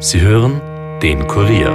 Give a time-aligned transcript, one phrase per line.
[0.00, 0.60] Sie hören
[1.02, 1.72] den Kurier.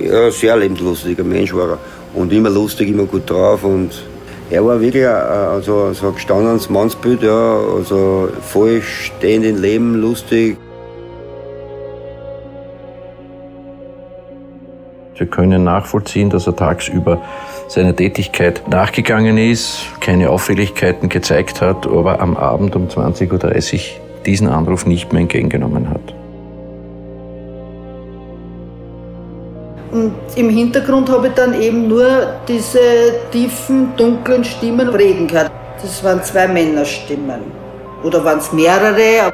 [0.00, 1.78] Ja, sehr lebenslustiger Mensch war er.
[2.14, 3.64] Und immer lustig, immer gut drauf.
[3.64, 3.90] Und
[4.48, 10.00] er war wirklich ein, also, so ein gestandenes Mannsbild, ja, also voll stehend im Leben,
[10.00, 10.56] lustig.
[15.30, 17.20] Können nachvollziehen, dass er tagsüber
[17.68, 23.80] seiner Tätigkeit nachgegangen ist, keine Auffälligkeiten gezeigt hat, aber am Abend um 20.30 Uhr
[24.24, 26.14] diesen Anruf nicht mehr entgegengenommen hat.
[29.90, 32.78] Und im Hintergrund habe ich dann eben nur diese
[33.32, 35.50] tiefen, dunklen Stimmen reden gehört.
[35.80, 37.40] Das waren zwei Männerstimmen.
[38.02, 39.32] Oder waren es mehrere?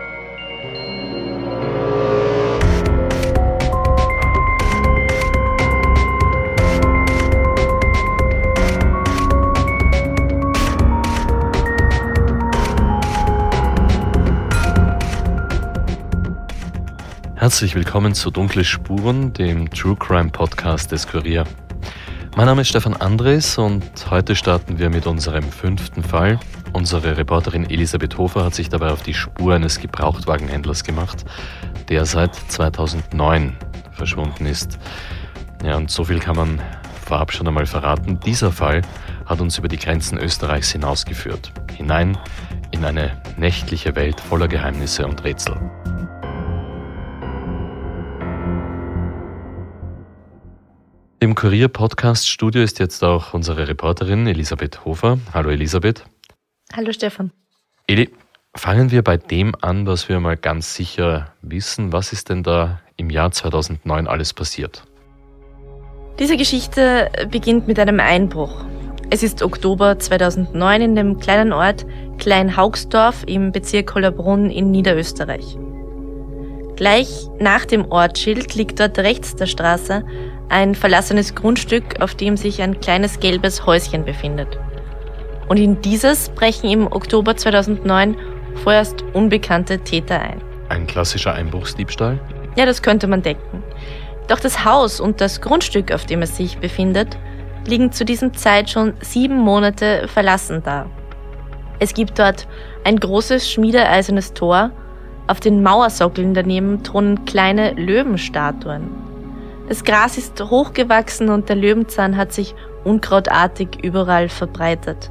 [17.44, 21.44] Herzlich willkommen zu Dunkle Spuren, dem True Crime Podcast des Kurier.
[22.38, 26.40] Mein Name ist Stefan Andres und heute starten wir mit unserem fünften Fall.
[26.72, 31.26] Unsere Reporterin Elisabeth Hofer hat sich dabei auf die Spur eines Gebrauchtwagenhändlers gemacht,
[31.90, 33.54] der seit 2009
[33.92, 34.78] verschwunden ist.
[35.62, 36.62] Ja, und so viel kann man
[37.04, 38.20] vorab schon einmal verraten.
[38.20, 38.80] Dieser Fall
[39.26, 42.16] hat uns über die Grenzen Österreichs hinausgeführt, hinein
[42.70, 45.60] in eine nächtliche Welt voller Geheimnisse und Rätsel.
[51.24, 55.18] Im Kurier-Podcast-Studio ist jetzt auch unsere Reporterin Elisabeth Hofer.
[55.32, 56.04] Hallo Elisabeth.
[56.76, 57.30] Hallo Stefan.
[57.86, 58.10] Eli,
[58.54, 61.94] fangen wir bei dem an, was wir mal ganz sicher wissen.
[61.94, 64.84] Was ist denn da im Jahr 2009 alles passiert?
[66.18, 68.62] Diese Geschichte beginnt mit einem Einbruch.
[69.08, 71.86] Es ist Oktober 2009 in dem kleinen Ort
[72.18, 75.56] Klein-Haugsdorf im Bezirk Hollerbrunn in Niederösterreich.
[76.76, 80.04] Gleich nach dem Ortsschild liegt dort rechts der Straße
[80.48, 84.58] ein verlassenes Grundstück, auf dem sich ein kleines gelbes Häuschen befindet.
[85.48, 88.16] Und in dieses brechen im Oktober 2009
[88.62, 90.40] vorerst unbekannte Täter ein.
[90.68, 92.18] Ein klassischer Einbruchsdiebstahl?
[92.56, 93.62] Ja, das könnte man denken.
[94.28, 97.18] Doch das Haus und das Grundstück, auf dem es sich befindet,
[97.66, 100.86] liegen zu diesem Zeit schon sieben Monate verlassen da.
[101.78, 102.46] Es gibt dort
[102.84, 104.70] ein großes schmiedeeisernes Tor,
[105.26, 109.03] auf den Mauersockeln daneben thronen kleine Löwenstatuen.
[109.68, 112.54] Das Gras ist hochgewachsen und der Löwenzahn hat sich
[112.84, 115.10] unkrautartig überall verbreitet.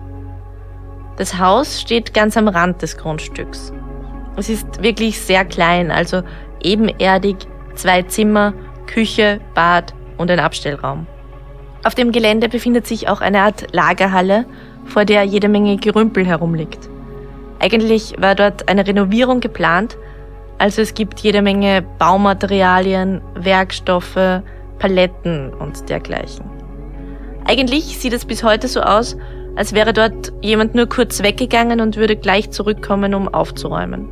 [1.17, 3.73] Das Haus steht ganz am Rand des Grundstücks.
[4.35, 6.21] Es ist wirklich sehr klein, also
[6.61, 7.37] ebenerdig,
[7.75, 8.53] zwei Zimmer,
[8.87, 11.07] Küche, Bad und ein Abstellraum.
[11.83, 14.45] Auf dem Gelände befindet sich auch eine Art Lagerhalle,
[14.85, 16.89] vor der jede Menge Gerümpel herumliegt.
[17.59, 19.97] Eigentlich war dort eine Renovierung geplant,
[20.57, 24.41] also es gibt jede Menge Baumaterialien, Werkstoffe,
[24.79, 26.45] Paletten und dergleichen.
[27.45, 29.17] Eigentlich sieht es bis heute so aus,
[29.55, 34.09] als wäre dort jemand nur kurz weggegangen und würde gleich zurückkommen, um aufzuräumen.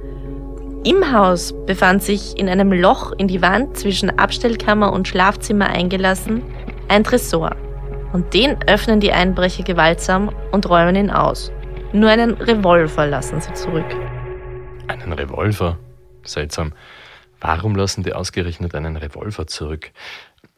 [0.83, 6.41] Im Haus befand sich in einem Loch in die Wand zwischen Abstellkammer und Schlafzimmer eingelassen
[6.87, 7.55] ein Tresor.
[8.13, 11.51] Und den öffnen die Einbrecher gewaltsam und räumen ihn aus.
[11.93, 13.85] Nur einen Revolver lassen sie zurück.
[14.87, 15.77] Einen Revolver?
[16.23, 16.73] Seltsam.
[17.39, 19.91] Warum lassen die ausgerechnet einen Revolver zurück?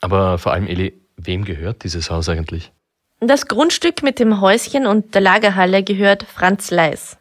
[0.02, 2.72] Aber vor allem, Eli, wem gehört dieses Haus eigentlich?
[3.20, 7.18] Das Grundstück mit dem Häuschen und der Lagerhalle gehört Franz Leis.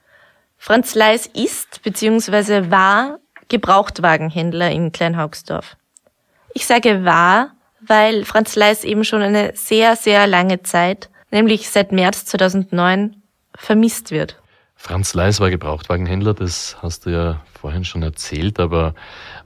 [0.59, 2.71] Franz Leis ist bzw.
[2.71, 5.77] war Gebrauchtwagenhändler in Kleinhaugsdorf.
[6.55, 11.93] Ich sage war, weil Franz Leis eben schon eine sehr, sehr lange Zeit, nämlich seit
[11.93, 13.23] März 2009,
[13.55, 14.41] vermisst wird.
[14.75, 18.95] Franz Leis war Gebrauchtwagenhändler, das hast du ja vorhin schon erzählt, aber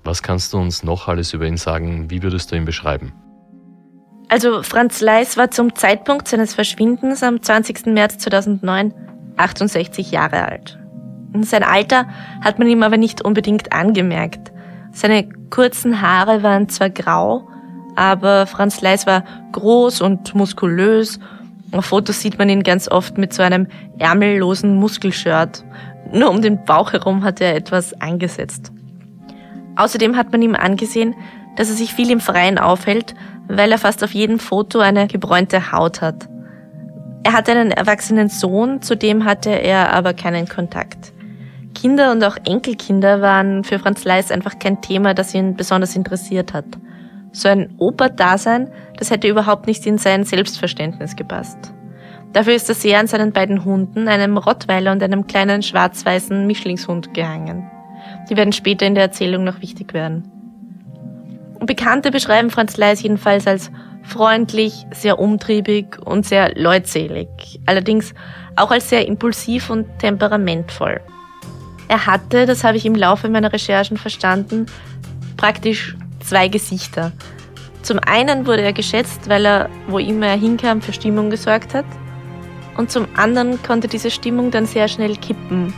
[0.02, 2.10] was kannst du uns noch alles über ihn sagen?
[2.10, 3.12] Wie würdest du ihn beschreiben?
[4.28, 7.86] Also Franz Leis war zum Zeitpunkt seines Verschwindens am 20.
[7.86, 8.94] März 2009
[9.36, 10.78] 68 Jahre alt.
[11.42, 12.08] Sein Alter
[12.40, 14.50] hat man ihm aber nicht unbedingt angemerkt.
[14.92, 17.46] Seine kurzen Haare waren zwar grau,
[17.96, 21.20] aber Franz Leis war groß und muskulös.
[21.72, 23.66] Auf Fotos sieht man ihn ganz oft mit so einem
[23.98, 25.64] ärmellosen Muskelshirt.
[26.12, 28.72] Nur um den Bauch herum hat er etwas angesetzt.
[29.76, 31.14] Außerdem hat man ihm angesehen,
[31.56, 33.14] dass er sich viel im Freien aufhält,
[33.48, 36.28] weil er fast auf jedem Foto eine gebräunte Haut hat.
[37.22, 41.12] Er hatte einen erwachsenen Sohn, zu dem hatte er aber keinen Kontakt.
[41.74, 46.54] Kinder und auch Enkelkinder waren für Franz Leis einfach kein Thema, das ihn besonders interessiert
[46.54, 46.64] hat.
[47.32, 51.74] So ein Oper-Dasein, das hätte überhaupt nicht in sein Selbstverständnis gepasst.
[52.36, 57.14] Dafür ist er sehr an seinen beiden Hunden, einem Rottweiler und einem kleinen schwarz-weißen Mischlingshund,
[57.14, 57.66] gehangen.
[58.28, 60.30] Die werden später in der Erzählung noch wichtig werden.
[61.60, 63.70] Bekannte beschreiben Franz Leis jedenfalls als
[64.02, 67.26] freundlich, sehr umtriebig und sehr leutselig,
[67.64, 68.12] allerdings
[68.54, 71.00] auch als sehr impulsiv und temperamentvoll.
[71.88, 74.66] Er hatte, das habe ich im Laufe meiner Recherchen verstanden,
[75.38, 77.12] praktisch zwei Gesichter.
[77.80, 81.86] Zum einen wurde er geschätzt, weil er, wo immer er hinkam, für Stimmung gesorgt hat.
[82.76, 85.72] Und zum anderen konnte diese Stimmung dann sehr schnell kippen.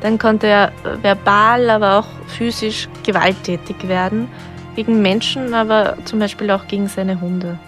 [0.00, 0.72] Dann konnte er
[1.02, 4.28] verbal, aber auch physisch gewalttätig werden
[4.74, 7.58] gegen Menschen, aber zum Beispiel auch gegen seine Hunde.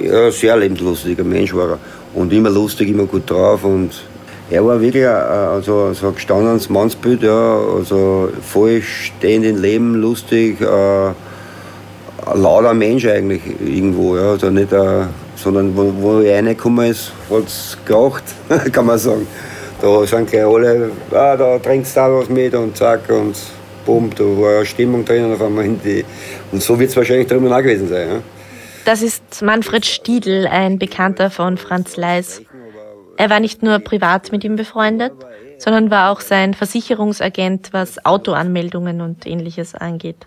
[0.00, 1.78] Ja, sehr lebenslustiger Mensch war er.
[2.14, 3.64] Und immer lustig, immer gut drauf.
[3.64, 3.90] Und
[4.50, 9.94] er war wirklich ein, also, so ein gestandenes Mannsbild, ja, also voll stehend im Leben,
[9.96, 11.14] lustig, äh, ein
[12.40, 14.16] lauter Mensch eigentlich irgendwo.
[14.16, 15.04] Ja, also nicht, äh,
[15.42, 18.24] sondern wo, wo er reingekommen ist, hat es geraucht,
[18.72, 19.26] kann man sagen.
[19.80, 23.10] Da sind gleich alle, ah, da trinkst du auch was mit und zack.
[23.10, 23.36] Und
[23.84, 26.04] bumm, da war eine Stimmung drin und auf einmal in die.
[26.52, 28.08] Und so wird es wahrscheinlich drüben auch gewesen sein.
[28.08, 28.20] Ja?
[28.84, 32.42] Das ist Manfred Stiedl, ein Bekannter von Franz Leis.
[33.16, 35.12] Er war nicht nur privat mit ihm befreundet,
[35.58, 40.26] sondern war auch sein Versicherungsagent, was Autoanmeldungen und ähnliches angeht.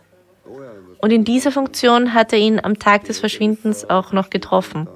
[1.02, 4.88] Und in dieser Funktion hat er ihn am Tag des Verschwindens auch noch getroffen.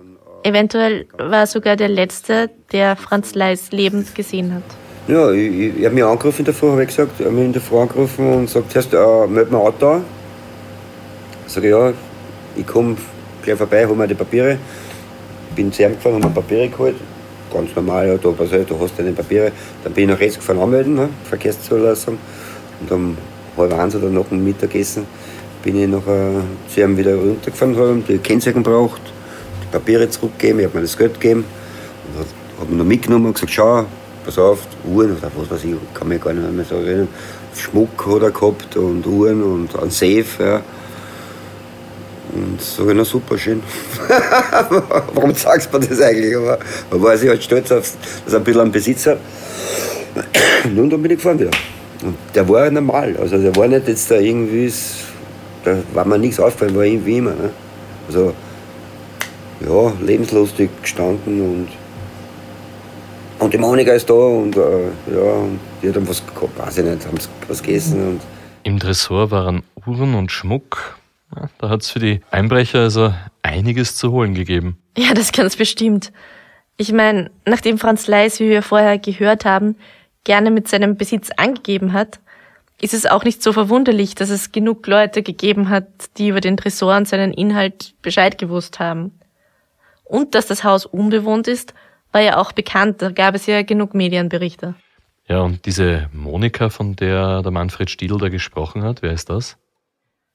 [0.43, 4.63] Eventuell war sogar der Letzte, der Franz Leis lebend gesehen hat.
[5.07, 7.11] Ja, ich, ich habe mich angerufen in der Früh, habe ich gesagt.
[7.19, 9.87] Ich habe mich in der Früh angerufen und gesagt, zuerst, äh, meld mir ein Auto
[9.87, 10.05] an.
[11.47, 11.93] Ich sage, ja,
[12.55, 12.95] ich komme
[13.43, 14.57] gleich vorbei, hole mir die Papiere.
[15.55, 16.95] Bin zu ihm gefahren, habe mir Papiere geholt.
[17.51, 19.51] Ganz normal, ja, da, pass du hast deine Papiere.
[19.83, 22.17] Dann bin ich nach rechts gefahren anmelden, ne, Verkehrszulassung.
[22.81, 23.17] Und um
[23.57, 25.05] halb eins oder nach dem Mittagessen
[25.63, 26.43] bin ich nachher
[26.73, 29.18] zu ihm wieder runtergefahren, habe die Kennzeichen braucht, die
[29.71, 31.45] Papiere zurückgegeben, ich habe mir das Geld gegeben.
[32.15, 33.85] Und habe mich noch mitgenommen und gesagt, schau,
[34.25, 37.07] pass auf, Uhren oder was weiß ich, kann mich gar nicht mehr so erinnern.
[37.55, 40.25] Schmuck hat er gehabt und Uhren und ein Safe.
[40.39, 40.61] Ja.
[42.31, 43.63] Und ich, na super, schön.
[45.13, 46.35] Warum sagst du mir das eigentlich?
[46.35, 46.59] Aber
[46.91, 47.91] man war sich halt stolz auf,
[48.25, 49.17] dass er ein bisschen einen Besitz hat.
[50.65, 51.51] und dann bin ich gefahren wieder.
[52.03, 53.17] Und der war normal.
[53.19, 54.71] Also der war nicht jetzt da irgendwie,
[55.63, 57.31] da war mir nichts aufgefallen, war irgendwie immer.
[57.31, 57.49] Ne?
[58.07, 58.33] Also
[59.61, 61.67] ja, lebenslustig gestanden und
[63.39, 65.47] und die Monika ist da und äh, ja,
[65.81, 67.17] die hat dann was gehabt, weiß ich nicht, haben
[67.47, 68.07] was gegessen.
[68.07, 68.21] Und
[68.63, 70.99] Im Tresor waren Uhren und Schmuck.
[71.33, 74.77] Ja, da hat es für die Einbrecher also einiges zu holen gegeben.
[74.97, 76.11] Ja, das ganz bestimmt.
[76.75, 79.75] Ich meine, nachdem Franz Leis, wie wir vorher gehört haben,
[80.25, 82.19] gerne mit seinem Besitz angegeben hat,
[82.81, 86.57] ist es auch nicht so verwunderlich, dass es genug Leute gegeben hat, die über den
[86.57, 89.11] Tresor und seinen Inhalt Bescheid gewusst haben.
[90.09, 91.73] Und dass das Haus unbewohnt ist
[92.11, 94.75] war ja auch bekannt, da gab es ja genug Medienberichte.
[95.27, 99.57] Ja, und diese Monika, von der der Manfred Stiedl da gesprochen hat, wer ist das?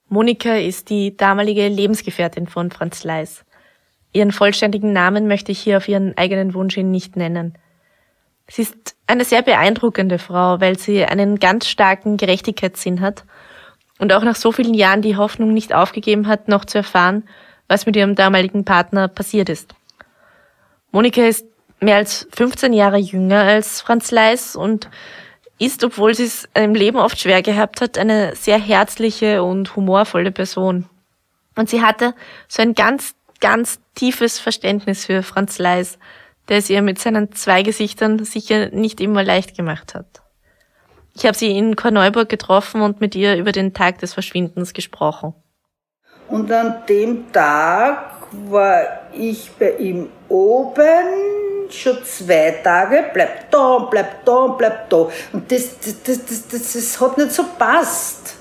[0.09, 3.45] Monika ist die damalige Lebensgefährtin von Franz Leis.
[4.13, 7.59] Ihren vollständigen Namen möchte ich hier auf ihren eigenen Wunsch hin nicht nennen.
[8.47, 13.25] Sie ist eine sehr beeindruckende Frau, weil sie einen ganz starken Gerechtigkeitssinn hat
[13.99, 17.25] und auch nach so vielen Jahren die Hoffnung nicht aufgegeben hat, noch zu erfahren,
[17.69, 19.75] was mit ihrem damaligen Partner passiert ist.
[20.93, 21.47] Monika ist
[21.81, 24.89] mehr als 15 Jahre jünger als Franz Leis und
[25.59, 30.33] ist, obwohl sie es im Leben oft schwer gehabt hat, eine sehr herzliche und humorvolle
[30.33, 30.89] Person.
[31.57, 32.15] Und sie hatte
[32.49, 35.99] so ein ganz, ganz tiefes Verständnis für Franz Leis,
[36.49, 40.23] der es ihr mit seinen zwei Gesichtern sicher nicht immer leicht gemacht hat.
[41.17, 45.35] Ich habe sie in Korneuburg getroffen und mit ihr über den Tag des Verschwindens gesprochen.
[46.29, 48.15] Und an dem Tag
[48.49, 55.09] war ich bei ihm oben schon zwei Tage, bleib da, bleib da, bleib da.
[55.33, 58.37] Und das, das, das, das, das, hat nicht so passt.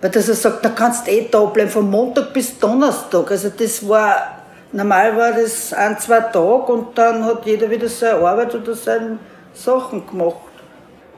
[0.00, 3.30] Weil dass er sagt, da kannst eh da bleiben, von Montag bis Donnerstag.
[3.30, 4.38] Also das war,
[4.72, 9.18] normal war das ein, zwei Tage und dann hat jeder wieder seine Arbeit oder seine
[9.52, 10.47] Sachen gemacht.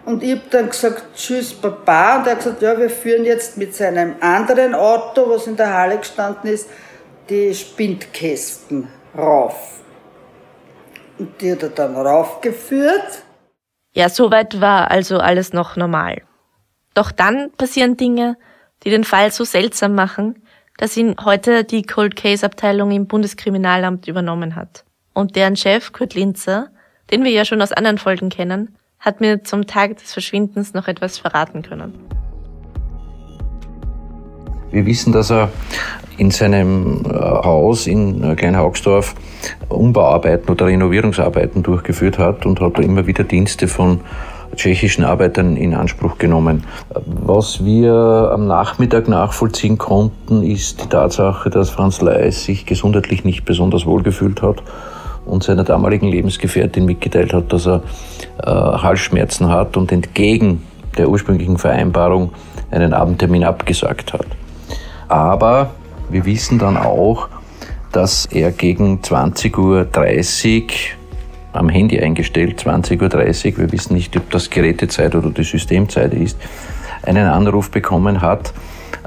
[0.05, 2.19] Und ich habe dann gesagt, tschüss Papa.
[2.19, 5.73] Und er hat gesagt, ja, wir führen jetzt mit seinem anderen Auto, was in der
[5.73, 6.69] Halle gestanden ist,
[7.29, 9.81] die Spindkästen rauf.
[11.19, 13.23] Und die hat er dann raufgeführt.
[13.93, 16.23] Ja, soweit war also alles noch normal.
[16.95, 18.37] Doch dann passieren Dinge,
[18.83, 20.43] die den Fall so seltsam machen,
[20.79, 24.85] dass ihn heute die Cold Case Abteilung im Bundeskriminalamt übernommen hat.
[25.13, 26.71] Und deren Chef, Kurt Linzer,
[27.11, 30.87] den wir ja schon aus anderen Folgen kennen, hat mir zum Tag des Verschwindens noch
[30.87, 31.95] etwas verraten können.
[34.71, 35.51] Wir wissen, dass er
[36.17, 39.15] in seinem äh, Haus in äh, Kleinhaugsdorf
[39.69, 44.01] Umbauarbeiten oder Renovierungsarbeiten durchgeführt hat und hat da immer wieder Dienste von
[44.55, 46.65] tschechischen Arbeitern in Anspruch genommen.
[47.05, 53.45] Was wir am Nachmittag nachvollziehen konnten, ist die Tatsache, dass Franz Leis sich gesundheitlich nicht
[53.45, 54.63] besonders wohl gefühlt hat
[55.31, 57.83] und seiner damaligen Lebensgefährtin mitgeteilt hat, dass er
[58.43, 60.63] äh, Halsschmerzen hat und entgegen
[60.99, 62.33] der ursprünglichen Vereinbarung
[62.71, 64.27] einen Abendtermin abgesagt hat.
[65.09, 65.71] Aber
[66.09, 67.29] wir wissen dann auch,
[67.93, 70.69] dass er gegen 20.30 Uhr
[71.53, 76.39] am Handy eingestellt, 20.30 Uhr, wir wissen nicht, ob das Gerätezeit oder die Systemzeit ist,
[77.03, 78.53] einen Anruf bekommen hat,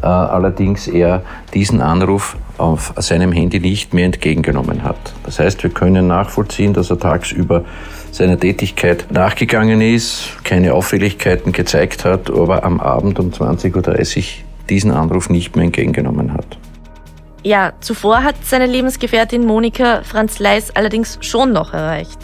[0.02, 5.14] äh, allerdings er diesen Anruf auf seinem Handy nicht mehr entgegengenommen hat.
[5.24, 7.66] Das heißt, wir können nachvollziehen, dass er tagsüber
[8.12, 14.24] seiner Tätigkeit nachgegangen ist, keine Auffälligkeiten gezeigt hat, aber am Abend um 20.30 Uhr
[14.70, 16.58] diesen Anruf nicht mehr entgegengenommen hat.
[17.44, 22.20] Ja, zuvor hat seine Lebensgefährtin Monika Franz Leis allerdings schon noch erreicht.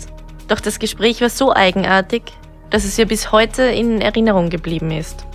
[0.47, 2.23] Doch das Gespräch war so eigenartig,
[2.69, 5.25] dass es ihr bis heute in Erinnerung geblieben ist.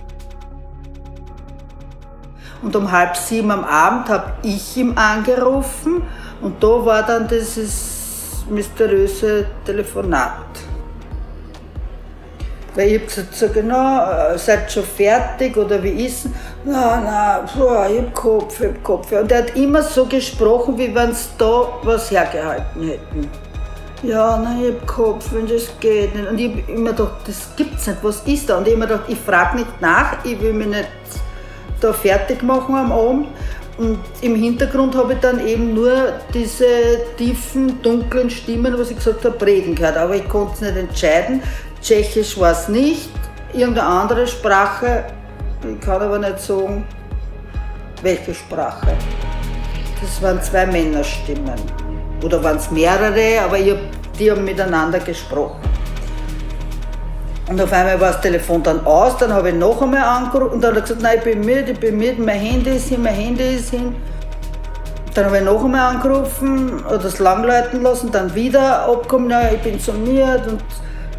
[2.61, 6.03] Und um halb sieben am Abend habe ich ihm angerufen
[6.41, 10.45] und da war dann dieses mysteriöse Telefonat.
[12.75, 16.31] Weil ich habe gesagt, so genau, äh, seid schon fertig oder wie ist es?
[16.65, 17.05] Nein,
[17.57, 19.11] boah, ich hab Kopf, ich hab Kopf.
[19.13, 23.29] Und er hat immer so gesprochen, wie wenn sie da was hergehalten hätten.
[24.03, 26.27] Ja, nein, ich hab Kopf, wenn das geht nicht.
[26.27, 28.57] Und ich hab immer gedacht, das gibt's nicht, was ist da?
[28.57, 30.89] Und ich hab immer gedacht, ich frage nicht nach, ich will mich nicht
[31.85, 33.27] da fertig machen am Abend.
[33.77, 36.65] Und im Hintergrund habe ich dann eben nur diese
[37.17, 39.97] tiefen, dunklen Stimmen, was ich gesagt habe, reden gehört.
[39.97, 41.43] Aber ich konnte es nicht entscheiden.
[41.81, 43.09] Tschechisch war es nicht,
[43.53, 45.03] irgendeine andere Sprache.
[45.69, 46.85] Ich kann aber nicht sagen,
[48.01, 48.95] welche Sprache.
[50.01, 51.59] Das waren zwei Männerstimmen.
[52.23, 53.75] Oder waren es mehrere, aber ich,
[54.17, 55.59] die haben miteinander gesprochen.
[57.47, 60.61] Und auf einmal war das Telefon dann aus, dann habe ich noch einmal angerufen und
[60.61, 63.03] dann hat er gesagt, nein, ich bin müde, ich bin müde, mein Handy ist hin,
[63.03, 63.95] mein Handy ist hin.
[65.13, 69.61] Dann habe ich noch einmal angerufen oder es langleiten lassen, dann wieder abgekommen, nein, ich
[69.61, 70.63] bin müde und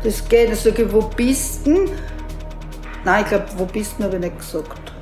[0.02, 0.48] das geht.
[0.48, 1.86] Dann sage ich, wo bist du?
[3.04, 4.92] Nein, ich glaube, wo bist du, habe ich nicht gesagt.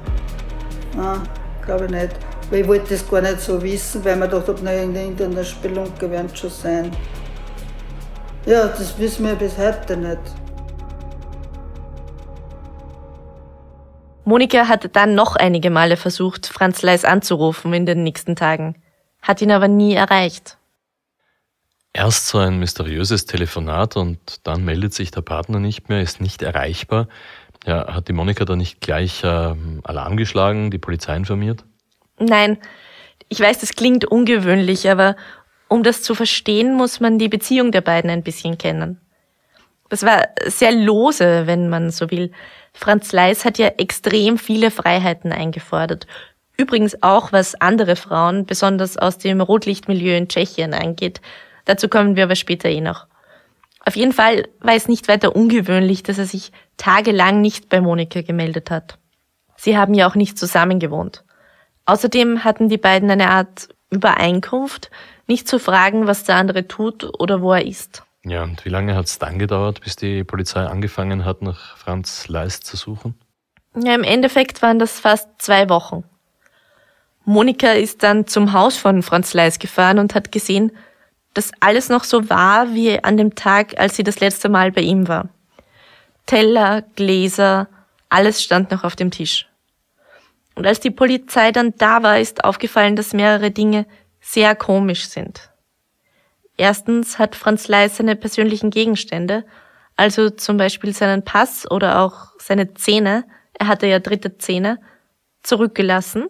[0.94, 1.22] Nein,
[1.64, 2.10] glaube ich nicht.
[2.50, 6.28] Weil ich wollte das gar nicht so wissen, weil man dachte, in der Internetspelunke werden
[6.36, 6.90] schon sein.
[8.44, 10.43] Ja, das wissen wir bis heute nicht.
[14.24, 18.76] Monika hatte dann noch einige Male versucht, Franz Leis anzurufen in den nächsten Tagen,
[19.20, 20.56] hat ihn aber nie erreicht.
[21.92, 26.42] Erst so ein mysteriöses Telefonat und dann meldet sich der Partner nicht mehr, ist nicht
[26.42, 27.08] erreichbar.
[27.66, 29.54] Ja, hat die Monika da nicht gleich äh,
[29.84, 31.64] Alarm geschlagen, die Polizei informiert?
[32.18, 32.58] Nein,
[33.28, 35.16] ich weiß, das klingt ungewöhnlich, aber
[35.68, 39.00] um das zu verstehen, muss man die Beziehung der beiden ein bisschen kennen.
[39.88, 42.32] Das war sehr lose, wenn man so will.
[42.74, 46.06] Franz Leis hat ja extrem viele Freiheiten eingefordert.
[46.56, 51.20] Übrigens auch, was andere Frauen, besonders aus dem Rotlichtmilieu in Tschechien angeht.
[51.64, 53.06] Dazu kommen wir aber später eh noch.
[53.86, 58.22] Auf jeden Fall war es nicht weiter ungewöhnlich, dass er sich tagelang nicht bei Monika
[58.22, 58.98] gemeldet hat.
[59.56, 61.24] Sie haben ja auch nicht zusammen gewohnt.
[61.86, 64.90] Außerdem hatten die beiden eine Art Übereinkunft,
[65.26, 68.02] nicht zu fragen, was der andere tut oder wo er ist.
[68.24, 72.26] Ja, und wie lange hat es dann gedauert, bis die Polizei angefangen hat, nach Franz
[72.28, 73.14] Leist zu suchen?
[73.76, 76.04] Ja, im Endeffekt waren das fast zwei Wochen.
[77.26, 80.72] Monika ist dann zum Haus von Franz Leis gefahren und hat gesehen,
[81.34, 84.82] dass alles noch so war wie an dem Tag, als sie das letzte Mal bei
[84.82, 85.28] ihm war.
[86.26, 87.68] Teller, Gläser,
[88.08, 89.48] alles stand noch auf dem Tisch.
[90.54, 93.86] Und als die Polizei dann da war, ist aufgefallen, dass mehrere Dinge
[94.20, 95.50] sehr komisch sind.
[96.56, 99.44] Erstens hat Franz Leis seine persönlichen Gegenstände,
[99.96, 103.24] also zum Beispiel seinen Pass oder auch seine Zähne,
[103.58, 104.80] er hatte ja dritte Zähne,
[105.42, 106.28] zurückgelassen.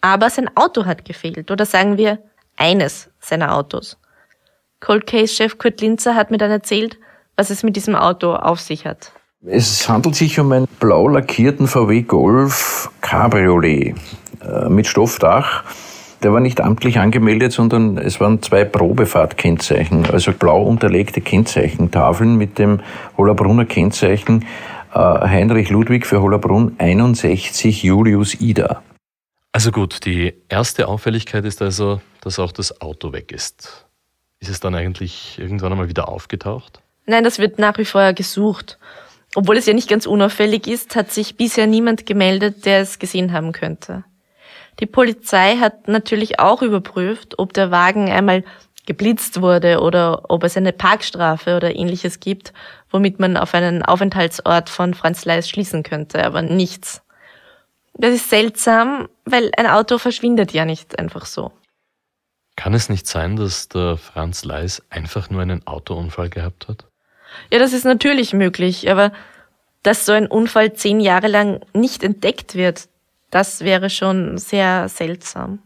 [0.00, 2.18] Aber sein Auto hat gefehlt, oder sagen wir
[2.56, 3.96] eines seiner Autos.
[4.80, 6.98] Cold Case-Chef Kurt Linzer hat mir dann erzählt,
[7.36, 9.12] was es mit diesem Auto auf sich hat.
[9.44, 13.94] Es handelt sich um einen blau lackierten VW Golf Cabriolet
[14.40, 15.64] äh, mit Stoffdach.
[16.26, 22.58] Der war nicht amtlich angemeldet, sondern es waren zwei Probefahrtkennzeichen, also blau unterlegte Kennzeichentafeln mit
[22.58, 22.80] dem
[23.16, 24.44] Hollerbrunner Kennzeichen
[24.92, 28.82] äh, Heinrich Ludwig für Hollerbrunn 61 Julius Ida.
[29.52, 33.86] Also gut, die erste Auffälligkeit ist also, dass auch das Auto weg ist.
[34.40, 36.82] Ist es dann eigentlich irgendwann einmal wieder aufgetaucht?
[37.06, 38.80] Nein, das wird nach wie vor gesucht.
[39.36, 43.32] Obwohl es ja nicht ganz unauffällig ist, hat sich bisher niemand gemeldet, der es gesehen
[43.32, 44.02] haben könnte.
[44.80, 48.44] Die Polizei hat natürlich auch überprüft, ob der Wagen einmal
[48.86, 52.52] geblitzt wurde oder ob es eine Parkstrafe oder ähnliches gibt,
[52.90, 57.02] womit man auf einen Aufenthaltsort von Franz Leis schließen könnte, aber nichts.
[57.94, 61.50] Das ist seltsam, weil ein Auto verschwindet ja nicht einfach so.
[62.54, 66.84] Kann es nicht sein, dass der Franz Leis einfach nur einen Autounfall gehabt hat?
[67.50, 69.12] Ja, das ist natürlich möglich, aber
[69.82, 72.88] dass so ein Unfall zehn Jahre lang nicht entdeckt wird,
[73.30, 75.60] das wäre schon sehr seltsam.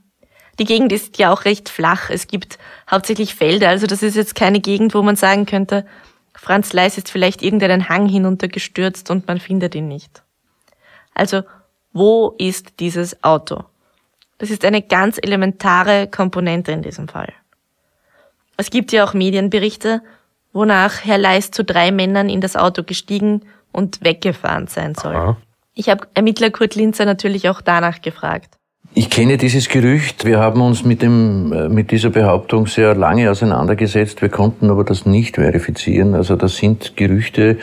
[0.59, 2.11] Die Gegend ist ja auch recht flach.
[2.11, 2.59] Es gibt
[2.91, 5.87] hauptsächlich Felder, also das ist jetzt keine Gegend, wo man sagen könnte,
[6.35, 10.23] Franz Leis ist vielleicht irgendeinen Hang hinuntergestürzt und man findet ihn nicht.
[11.15, 11.43] Also
[11.93, 13.65] wo ist dieses Auto?
[14.39, 17.33] Das ist eine ganz elementare Komponente in diesem Fall.
[18.57, 20.03] Es gibt ja auch Medienberichte,
[20.53, 25.15] wonach Herr Leis zu drei Männern in das Auto gestiegen und weggefahren sein soll.
[25.15, 25.37] Aha.
[25.75, 28.57] Ich habe Ermittler Kurt Linzer natürlich auch danach gefragt.
[28.93, 30.25] Ich kenne dieses Gerücht.
[30.25, 34.21] Wir haben uns mit, dem, äh, mit dieser Behauptung sehr lange auseinandergesetzt.
[34.21, 36.17] Wir konnten aber das nicht verifizieren.
[36.17, 37.59] Also das sind Gerüchte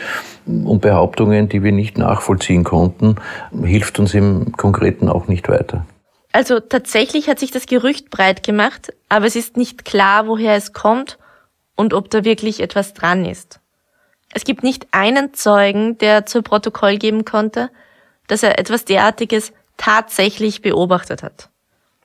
[0.46, 3.16] und Behauptungen, die wir nicht nachvollziehen konnten.
[3.62, 5.84] Hilft uns im Konkreten auch nicht weiter.
[6.32, 10.72] Also tatsächlich hat sich das Gerücht breit gemacht, aber es ist nicht klar, woher es
[10.72, 11.18] kommt
[11.76, 13.60] und ob da wirklich etwas dran ist.
[14.34, 17.70] Es gibt nicht einen Zeugen, der zu Protokoll geben konnte,
[18.28, 21.50] dass er etwas derartiges tatsächlich beobachtet hat.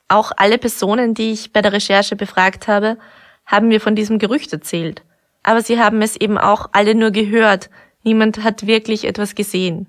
[0.07, 2.97] Auch alle Personen, die ich bei der Recherche befragt habe,
[3.45, 5.03] haben mir von diesem Gerücht erzählt.
[5.43, 7.69] Aber sie haben es eben auch alle nur gehört.
[8.03, 9.87] Niemand hat wirklich etwas gesehen.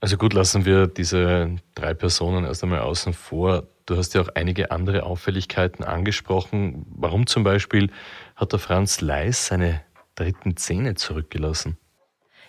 [0.00, 3.64] Also gut, lassen wir diese drei Personen erst einmal außen vor.
[3.86, 6.86] Du hast ja auch einige andere Auffälligkeiten angesprochen.
[6.90, 7.90] Warum zum Beispiel
[8.36, 9.82] hat der Franz Leis seine
[10.14, 11.76] dritten Zähne zurückgelassen?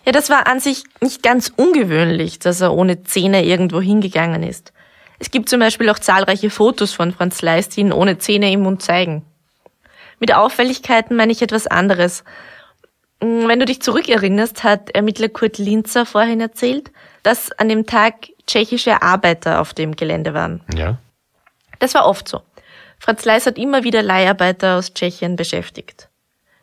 [0.06, 4.74] Ja, das war an sich nicht ganz ungewöhnlich, dass er ohne Zähne irgendwo hingegangen ist.
[5.20, 8.62] Es gibt zum Beispiel auch zahlreiche Fotos von Franz Leis, die ihn ohne Zähne im
[8.62, 9.24] Mund zeigen.
[10.20, 12.24] Mit Auffälligkeiten meine ich etwas anderes.
[13.22, 18.30] Hm, wenn du dich zurückerinnerst, hat Ermittler Kurt Linzer vorhin erzählt, dass an dem Tag
[18.48, 20.62] tschechische Arbeiter auf dem Gelände waren.
[20.76, 20.98] Ja.
[21.80, 22.42] Das war oft so.
[23.00, 26.10] Franz Leis hat immer wieder Leiharbeiter aus Tschechien beschäftigt.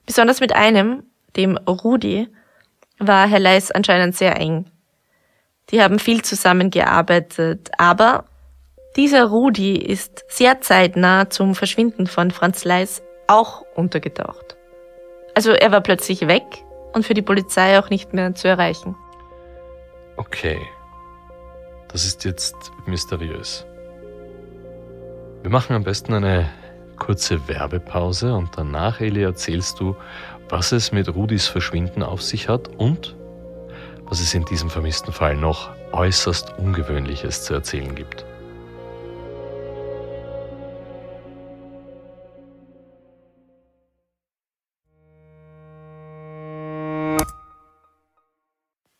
[0.07, 1.05] Besonders mit einem,
[1.37, 2.29] dem Rudi,
[2.99, 4.67] war Herr Leis anscheinend sehr eng.
[5.71, 8.25] Die haben viel zusammengearbeitet, aber
[8.97, 14.57] dieser Rudi ist sehr zeitnah zum Verschwinden von Franz Leis auch untergetaucht.
[15.35, 18.97] Also er war plötzlich weg und für die Polizei auch nicht mehr zu erreichen.
[20.17, 20.59] Okay,
[21.89, 22.57] das ist jetzt
[22.87, 23.65] mysteriös.
[25.43, 26.49] Wir machen am besten eine
[26.99, 29.95] kurze Werbepause und danach, Eli, erzählst du,
[30.49, 33.17] was es mit Rudis Verschwinden auf sich hat und
[34.05, 38.25] was es in diesem vermissten Fall noch äußerst Ungewöhnliches zu erzählen gibt.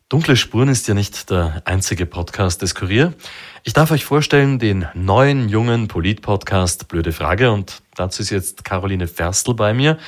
[0.09, 3.13] Dunkle Spuren ist ja nicht der einzige Podcast des Kurier.
[3.63, 9.07] Ich darf euch vorstellen den neuen jungen Polit-Podcast Blöde Frage und dazu ist jetzt Caroline
[9.07, 9.99] Ferstl bei mir.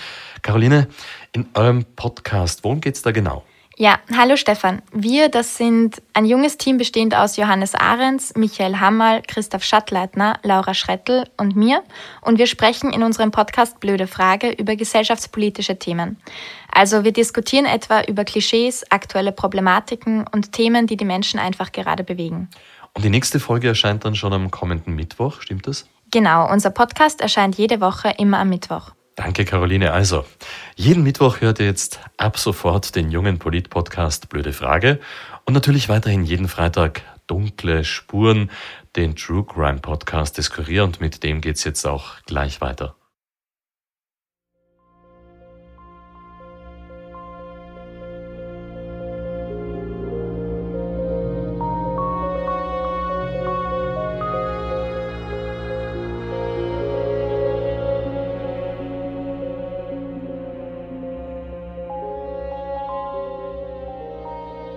[0.41, 0.87] Caroline,
[1.33, 3.43] in eurem Podcast, worum geht es da genau?
[3.77, 4.81] Ja, hallo Stefan.
[4.91, 10.73] Wir, das sind ein junges Team bestehend aus Johannes Ahrens, Michael Hammerl, Christoph Schattleitner, Laura
[10.73, 11.81] Schrettel und mir.
[12.21, 16.17] Und wir sprechen in unserem Podcast Blöde Frage über gesellschaftspolitische Themen.
[16.71, 22.03] Also wir diskutieren etwa über Klischees, aktuelle Problematiken und Themen, die die Menschen einfach gerade
[22.03, 22.49] bewegen.
[22.93, 25.85] Und die nächste Folge erscheint dann schon am kommenden Mittwoch, stimmt das?
[26.11, 28.91] Genau, unser Podcast erscheint jede Woche immer am Mittwoch.
[29.15, 29.93] Danke, Caroline.
[29.93, 30.25] Also,
[30.75, 34.99] jeden Mittwoch hört ihr jetzt ab sofort den jungen Polit-Podcast Blöde Frage
[35.45, 38.49] und natürlich weiterhin jeden Freitag Dunkle Spuren,
[38.95, 42.95] den True Crime Podcast des Kurier und mit dem geht's jetzt auch gleich weiter.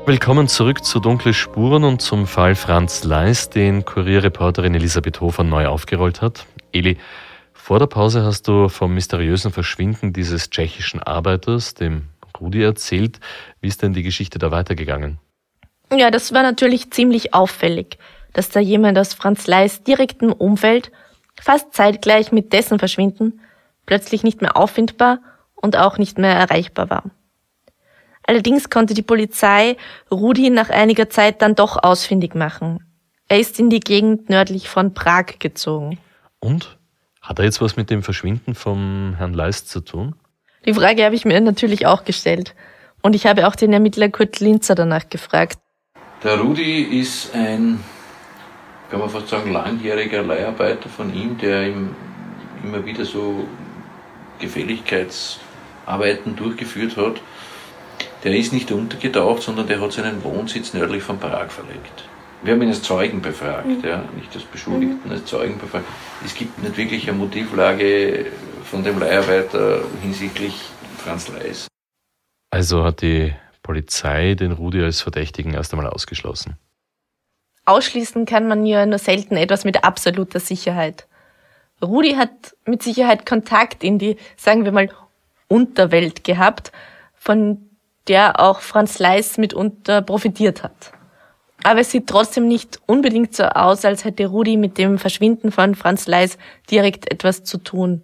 [0.07, 5.67] Willkommen zurück zu Dunkle Spuren und zum Fall Franz Leis, den Kurierreporterin Elisabeth Hofer neu
[5.67, 6.45] aufgerollt hat.
[6.73, 6.99] Eli,
[7.55, 13.19] vor der Pause hast du vom mysteriösen Verschwinden dieses tschechischen Arbeiters, dem Rudi, erzählt.
[13.62, 15.21] Wie ist denn die Geschichte da weitergegangen?
[15.90, 17.97] Ja, das war natürlich ziemlich auffällig,
[18.35, 20.93] dass da jemand aus Franz Leis direktem Umfeld,
[21.40, 23.40] fast zeitgleich mit dessen Verschwinden,
[23.87, 25.21] plötzlich nicht mehr auffindbar
[25.55, 27.05] und auch nicht mehr erreichbar war.
[28.27, 29.77] Allerdings konnte die Polizei
[30.11, 32.81] Rudi nach einiger Zeit dann doch ausfindig machen.
[33.29, 35.99] Er ist in die Gegend nördlich von Prag gezogen.
[36.41, 36.79] Und?
[37.21, 40.15] Hat er jetzt was mit dem Verschwinden vom Herrn Leist zu tun?
[40.67, 42.55] Die Frage habe ich mir natürlich auch gestellt.
[43.03, 45.59] Und ich habe auch den Ermittler Kurt Linzer danach gefragt.
[46.23, 47.81] Der Rudi ist ein,
[48.91, 51.95] kann man fast sagen, langjähriger Leiharbeiter von ihm, der ihm
[52.63, 53.47] immer wieder so
[54.39, 57.21] Gefälligkeitsarbeiten durchgeführt hat.
[58.25, 62.09] Der ist nicht untergetaucht, sondern der hat seinen Wohnsitz nördlich von Prag verlegt.
[62.43, 63.85] Wir haben ihn als Zeugen befragt, mhm.
[63.85, 65.13] ja, nicht als Beschuldigten, mhm.
[65.13, 65.85] als Zeugen befragt.
[66.25, 68.27] Es gibt nicht wirklich eine Motivlage
[68.65, 70.55] von dem Leiharbeiter hinsichtlich
[70.99, 71.69] Franz Leis.
[72.51, 76.57] Also hat die Polizei den Rudi als Verdächtigen erst einmal ausgeschlossen.
[77.67, 81.07] Ausschließen kann man ja nur selten etwas mit absoluter Sicherheit.
[81.83, 84.91] Rudi hat mit Sicherheit Kontakt in die, sagen wir mal,
[85.49, 86.73] Unterwelt gehabt,
[87.15, 87.71] von
[88.09, 90.93] der auch Franz Leis mitunter profitiert hat.
[91.62, 95.75] Aber es sieht trotzdem nicht unbedingt so aus, als hätte Rudi mit dem Verschwinden von
[95.75, 96.37] Franz Leis
[96.71, 98.03] direkt etwas zu tun.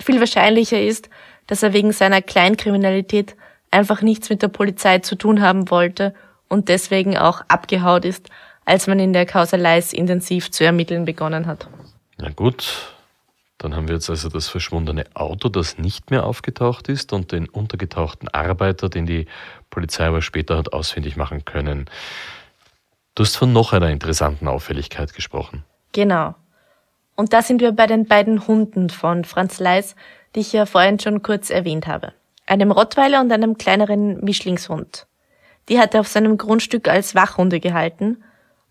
[0.00, 1.10] Viel wahrscheinlicher ist,
[1.46, 3.36] dass er wegen seiner Kleinkriminalität
[3.70, 6.14] einfach nichts mit der Polizei zu tun haben wollte
[6.48, 8.30] und deswegen auch abgehaut ist,
[8.64, 11.68] als man in der Causa Leis intensiv zu ermitteln begonnen hat.
[12.16, 12.94] Na gut,
[13.58, 17.48] dann haben wir jetzt also das verschwundene Auto, das nicht mehr aufgetaucht ist, und den
[17.48, 19.26] untergetauchten Arbeiter, den die
[19.68, 21.90] Polizei aber später hat ausfindig machen können.
[23.16, 25.64] Du hast von noch einer interessanten Auffälligkeit gesprochen.
[25.92, 26.36] Genau.
[27.16, 29.96] Und da sind wir bei den beiden Hunden von Franz Leis,
[30.36, 32.12] die ich ja vorhin schon kurz erwähnt habe.
[32.46, 35.08] Einem Rottweiler und einem kleineren Mischlingshund.
[35.68, 38.22] Die hat er auf seinem Grundstück als Wachhunde gehalten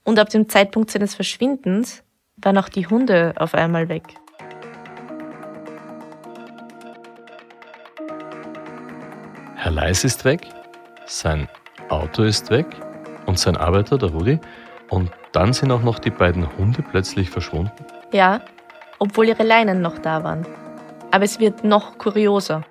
[0.06, 2.04] und ab dem Zeitpunkt seines Verschwindens
[2.38, 4.04] waren auch die Hunde auf einmal weg.
[9.68, 10.48] Herr Leis ist weg,
[11.08, 11.50] sein
[11.90, 12.68] Auto ist weg
[13.26, 14.40] und sein Arbeiter, der Rudi.
[14.90, 17.74] Und dann sind auch noch die beiden Hunde plötzlich verschwunden.
[18.14, 18.40] Ja,
[18.98, 20.46] obwohl ihre Leinen noch da waren.
[21.12, 22.64] Aber es wird noch kurioser.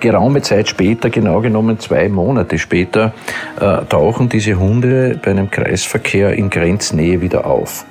[0.00, 3.12] Geraume Zeit später, genau genommen zwei Monate später,
[3.60, 7.84] äh, tauchen diese Hunde bei einem Kreisverkehr in Grenznähe wieder auf.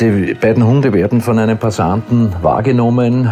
[0.00, 3.30] Die beiden Hunde werden von einem Passanten wahrgenommen.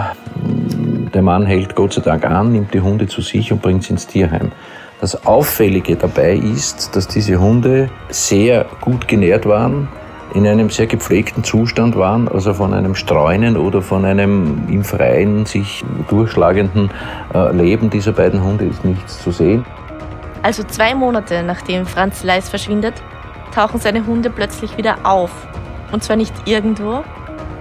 [1.15, 3.91] Der Mann hält Gott sei Dank an, nimmt die Hunde zu sich und bringt sie
[3.91, 4.53] ins Tierheim.
[5.01, 9.89] Das Auffällige dabei ist, dass diese Hunde sehr gut genährt waren,
[10.35, 15.47] in einem sehr gepflegten Zustand waren, also von einem Streunen oder von einem im Freien
[15.47, 16.91] sich durchschlagenden
[17.33, 19.65] äh, Leben dieser beiden Hunde ist nichts zu sehen.
[20.43, 22.95] Also zwei Monate nachdem Franz Leis verschwindet,
[23.55, 25.31] tauchen seine Hunde plötzlich wieder auf.
[25.93, 27.03] Und zwar nicht irgendwo,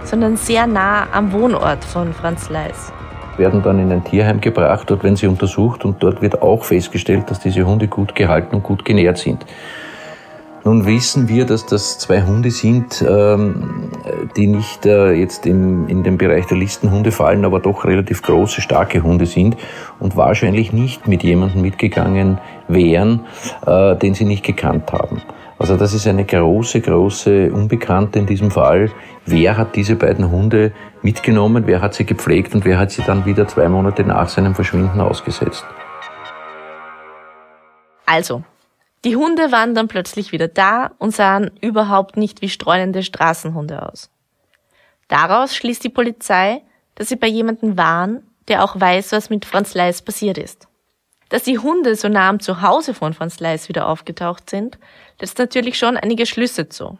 [0.03, 2.91] sondern sehr nah am Wohnort von Franz Leis
[3.37, 7.29] werden dann in ein Tierheim gebracht, dort werden sie untersucht und dort wird auch festgestellt,
[7.29, 9.45] dass diese Hunde gut gehalten und gut genährt sind.
[10.67, 13.89] Nun wissen wir, dass das zwei Hunde sind, ähm,
[14.35, 19.01] die nicht äh, jetzt in den Bereich der Listenhunde fallen, aber doch relativ große, starke
[19.01, 19.55] Hunde sind
[19.99, 23.21] und wahrscheinlich nicht mit jemandem mitgegangen wären,
[23.65, 25.21] äh, den sie nicht gekannt haben.
[25.59, 28.91] Also das ist eine große, große Unbekannte in diesem Fall.
[29.25, 33.25] Wer hat diese beiden Hunde mitgenommen, wer hat sie gepflegt und wer hat sie dann
[33.25, 35.65] wieder zwei Monate nach seinem Verschwinden ausgesetzt?
[38.05, 38.43] Also,
[39.03, 44.09] die Hunde waren dann plötzlich wieder da und sahen überhaupt nicht wie streunende Straßenhunde aus.
[45.07, 46.61] Daraus schließt die Polizei,
[46.95, 50.67] dass sie bei jemandem waren, der auch weiß, was mit Franz Leis passiert ist.
[51.29, 54.77] Dass die Hunde so nah am Zuhause von Franz Leis wieder aufgetaucht sind,
[55.19, 56.97] lässt natürlich schon einige Schlüsse zu.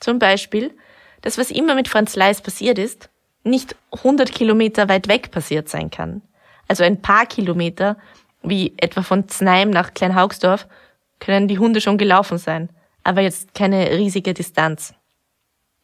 [0.00, 0.74] Zum Beispiel,
[1.22, 3.08] dass was immer mit Franz Leis passiert ist,
[3.44, 6.22] nicht 100 Kilometer weit weg passiert sein kann.
[6.68, 7.96] Also ein paar Kilometer,
[8.42, 10.66] wie etwa von Znaim nach Kleinhaugsdorf,
[11.20, 12.68] können die Hunde schon gelaufen sein,
[13.04, 14.94] aber jetzt keine riesige Distanz.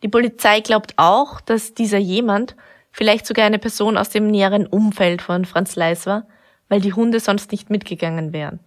[0.03, 2.57] Die Polizei glaubt auch, dass dieser jemand
[2.91, 6.27] vielleicht sogar eine Person aus dem näheren Umfeld von Franz Leis war,
[6.69, 8.61] weil die Hunde sonst nicht mitgegangen wären.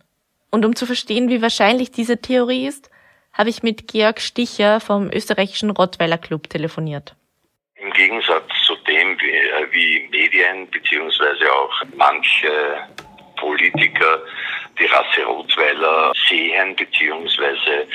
[0.50, 2.90] Und um zu verstehen, wie wahrscheinlich diese Theorie ist,
[3.38, 7.16] habe ich mit Georg Sticher vom österreichischen Rottweiler Club telefoniert.
[7.76, 12.88] Im Gegensatz zu dem, wie, äh, Medien beziehungsweise auch manche
[13.36, 14.22] Politiker
[14.80, 17.88] die Rasse Rottweiler sehen beziehungsweise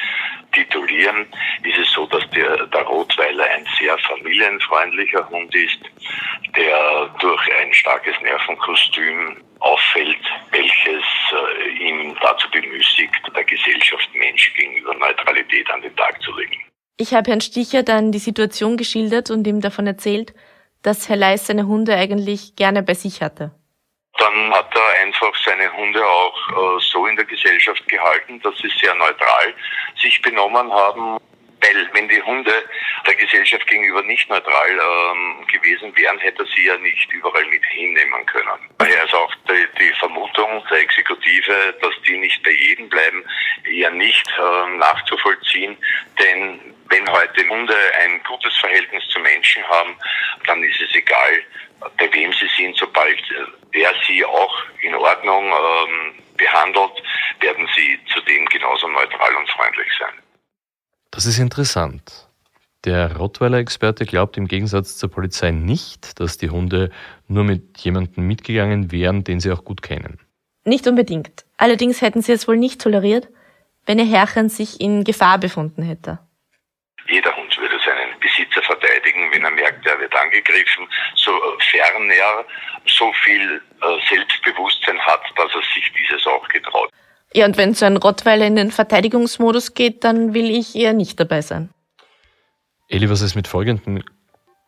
[0.53, 1.27] titulieren,
[1.63, 5.81] ist es so, dass der, der Rottweiler ein sehr familienfreundlicher Hund ist,
[6.57, 10.19] der durch ein starkes Nervenkostüm auffällt,
[10.51, 16.65] welches äh, ihn dazu bemüßigt, der Gesellschaft Mensch gegenüber Neutralität an den Tag zu legen.
[17.01, 20.35] Ich habe Herrn Sticher dann die Situation geschildert und ihm davon erzählt,
[20.83, 23.53] dass Herr Leis seine Hunde eigentlich gerne bei sich hatte.
[24.19, 28.69] Dann hat er einfach seine Hunde auch äh, so in der Gesellschaft gehalten, dass sie
[28.79, 29.55] sehr neutral
[29.99, 31.17] sich benommen haben.
[31.71, 32.53] Weil wenn die Hunde
[33.07, 38.27] der Gesellschaft gegenüber nicht neutral ähm, gewesen wären, hätte sie ja nicht überall mit hinnehmen
[38.27, 38.59] können.
[38.79, 43.25] Daher ist auch die, die Vermutung der Exekutive, dass die nicht bei jedem bleiben,
[43.65, 45.77] eher nicht äh, nachzuvollziehen.
[46.19, 49.97] Denn wenn heute Hunde ein gutes Verhältnis zu Menschen haben,
[50.47, 51.45] dann ist es egal,
[51.99, 53.23] bei wem sie sind, sobald
[53.75, 57.03] der sie auch in Ordnung ähm, behandelt,
[57.41, 60.30] werden sie zudem genauso neutral und freundlich sein.
[61.11, 62.29] Das ist interessant.
[62.85, 66.91] Der Rottweiler-Experte glaubt im Gegensatz zur Polizei nicht, dass die Hunde
[67.29, 70.19] nur mit jemandem mitgegangen wären, den sie auch gut kennen.
[70.65, 71.45] Nicht unbedingt.
[71.57, 73.29] Allerdings hätten sie es wohl nicht toleriert,
[73.87, 76.21] wenn ihr Herrchen sich in Gefahr befunden hätte.
[77.09, 82.47] Jeder Hund würde seinen Besitzer verteidigen, wenn er merkt, er wird angegriffen, sofern er
[82.87, 86.91] so viel äh, Selbstbewusstsein hat, dass er sich dieses auch getraut.
[87.33, 91.21] Ja, und wenn so ein Rottweiler in den Verteidigungsmodus geht, dann will ich eher nicht
[91.21, 91.71] dabei sein.
[92.89, 94.03] Eli, was ist mit folgendem?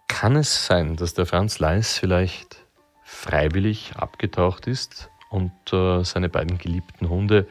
[0.07, 2.57] Kann es sein, dass der Franz Leis vielleicht
[3.03, 7.49] freiwillig abgetaucht ist und äh, seine beiden geliebten Hunde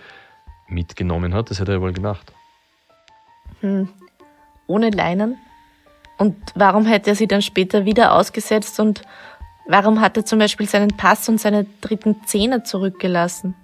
[0.70, 1.50] mitgenommen hat?
[1.50, 2.32] Das hätte er wohl gemacht.
[3.60, 3.90] Hm.
[4.68, 5.38] Ohne Leinen?
[6.18, 9.02] Und warum hätte er sie dann später wieder ausgesetzt und
[9.68, 13.56] warum hat er zum Beispiel seinen Pass und seine dritten Zähne zurückgelassen?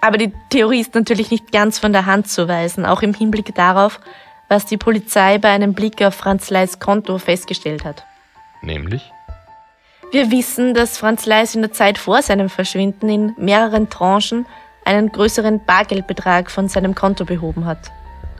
[0.00, 3.54] Aber die Theorie ist natürlich nicht ganz von der Hand zu weisen, auch im Hinblick
[3.54, 4.00] darauf,
[4.48, 8.04] was die Polizei bei einem Blick auf Franz Leis Konto festgestellt hat.
[8.62, 9.12] Nämlich?
[10.10, 14.46] Wir wissen, dass Franz Leis in der Zeit vor seinem Verschwinden in mehreren Tranchen
[14.84, 17.90] einen größeren Bargeldbetrag von seinem Konto behoben hat.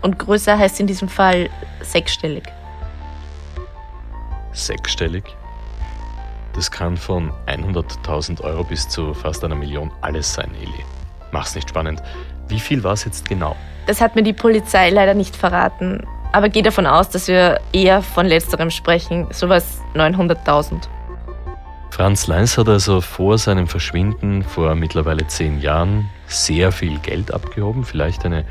[0.00, 1.50] Und größer heißt in diesem Fall
[1.82, 2.44] sechsstellig.
[4.52, 5.24] Sechsstellig?
[6.54, 10.84] Das kann von 100.000 Euro bis zu fast einer Million alles sein, Eli.
[11.32, 12.02] Mach's nicht spannend.
[12.48, 13.56] Wie viel war es jetzt genau?
[13.86, 16.06] Das hat mir die Polizei leider nicht verraten.
[16.32, 19.26] Aber gehe davon aus, dass wir eher von letzterem sprechen.
[19.30, 20.88] Sowas 900.000.
[21.90, 27.82] Franz Leins hat also vor seinem Verschwinden vor mittlerweile zehn Jahren sehr viel Geld abgehoben,
[27.82, 28.44] vielleicht eine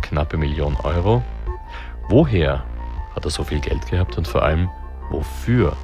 [0.00, 1.22] knappe Million Euro.
[2.08, 2.64] Woher
[3.14, 4.70] hat er so viel Geld gehabt und vor allem,
[5.10, 5.76] wofür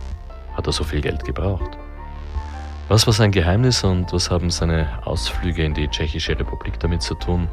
[0.57, 1.77] hat er so viel Geld gebraucht?
[2.90, 7.14] Was war sein Geheimnis und was haben seine Ausflüge in die Tschechische Republik damit zu
[7.14, 7.46] tun?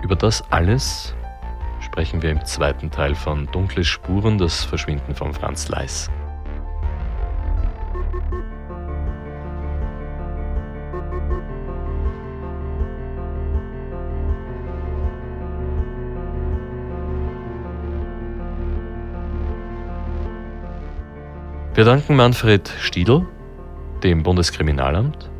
[0.00, 1.12] Über das alles
[1.80, 6.08] sprechen wir im zweiten Teil von Dunkle Spuren, das Verschwinden von Franz Leis.
[21.74, 23.26] Wir danken Manfred Stiedl
[24.02, 25.30] dem Bundeskriminalamt,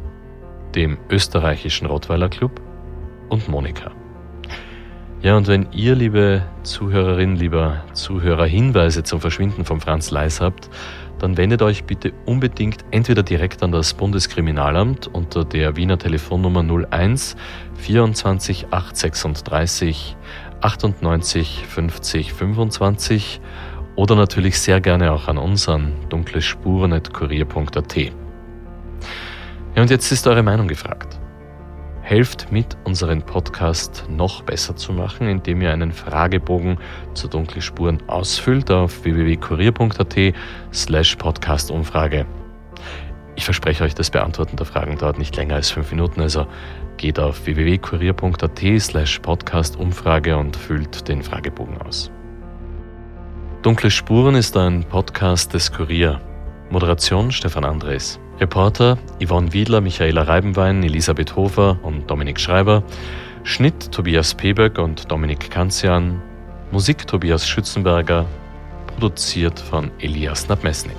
[0.74, 2.60] dem österreichischen Rottweiler Club
[3.28, 3.92] und Monika.
[5.22, 10.70] Ja, und wenn ihr, liebe Zuhörerin, lieber Zuhörer, Hinweise zum Verschwinden von Franz Leis habt,
[11.18, 17.36] dann wendet euch bitte unbedingt entweder direkt an das Bundeskriminalamt unter der Wiener Telefonnummer 01
[17.74, 20.16] 24 836
[20.62, 23.42] 98 50 25
[23.96, 28.12] oder natürlich sehr gerne auch an uns an dunklespuren.kurier.at.
[29.74, 31.20] Ja, und jetzt ist eure Meinung gefragt.
[32.02, 36.78] Helft mit, unseren Podcast noch besser zu machen, indem ihr einen Fragebogen
[37.14, 40.34] zu dunklen Spuren ausfüllt auf www.kurier.at
[40.72, 42.26] slash podcastumfrage.
[43.36, 46.46] Ich verspreche euch, das Beantworten der Fragen dauert nicht länger als fünf Minuten, also
[46.96, 52.10] geht auf www.kurier.at slash podcastumfrage und füllt den Fragebogen aus.
[53.62, 56.20] Dunkle Spuren ist ein Podcast des Kurier.
[56.70, 58.18] Moderation Stefan Andres.
[58.40, 62.82] Reporter Yvonne Wiedler, Michaela Reibenwein, Elisabeth Hofer und Dominik Schreiber.
[63.44, 66.22] Schnitt Tobias Peböck und Dominik Kanzian.
[66.70, 68.24] Musik Tobias Schützenberger.
[68.86, 70.96] Produziert von Elias Nabmesnik.